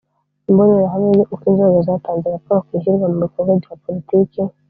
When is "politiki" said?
3.83-4.39